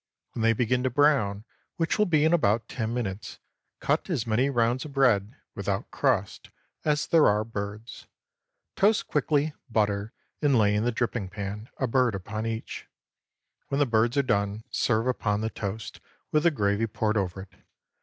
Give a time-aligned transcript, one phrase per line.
[0.31, 1.45] When they begin to brown,
[1.75, 3.37] which will be in about ten minutes,
[3.79, 6.49] cut as many rounds of bread (without crust)
[6.83, 8.07] as there are birds.
[8.75, 10.11] Toast quickly, butter,
[10.41, 12.87] and lay in the dripping pan, a bird upon each.
[13.67, 15.99] When the birds are done, serve upon the toast,
[16.31, 17.53] with the gravy poured over it.